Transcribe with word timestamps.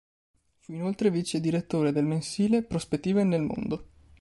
Fu 0.57 0.73
inoltre 0.73 1.11
vicedirettore 1.11 1.91
del 1.91 2.05
mensile 2.05 2.63
"Prospettive 2.63 3.23
nel 3.23 3.43
mondo". 3.43 3.85